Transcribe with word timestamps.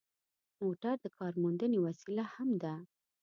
موټر 0.61 0.95
د 1.01 1.05
کارموندنې 1.17 1.77
وسیله 1.85 2.25
هم 2.33 2.49
ده. 2.63 2.73